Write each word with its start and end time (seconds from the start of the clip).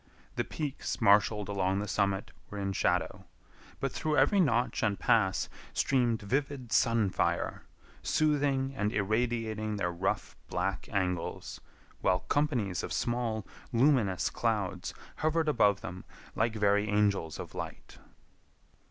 The 0.35 0.43
peaks 0.43 0.99
marshaled 0.99 1.47
along 1.47 1.77
the 1.77 1.87
summit 1.87 2.31
were 2.49 2.57
in 2.57 2.73
shadow, 2.73 3.25
but 3.79 3.91
through 3.91 4.17
every 4.17 4.39
notch 4.39 4.81
and 4.81 4.97
pass 4.97 5.47
streamed 5.73 6.23
vivid 6.23 6.71
sun 6.71 7.11
fire, 7.11 7.67
soothing 8.01 8.73
and 8.75 8.91
irradiating 8.91 9.75
their 9.75 9.91
rough, 9.91 10.35
black 10.49 10.89
angles, 10.91 11.61
while 11.99 12.21
companies 12.21 12.81
of 12.81 12.91
small, 12.91 13.45
luminous 13.71 14.31
clouds 14.31 14.95
hovered 15.17 15.47
above 15.47 15.81
them 15.81 16.03
like 16.35 16.55
very 16.55 16.89
angels 16.89 17.37
of 17.37 17.53
light. 17.53 17.99